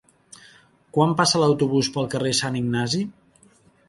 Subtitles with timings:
[0.95, 3.03] Quan passa l'autobús pel carrer Sant Ignasi?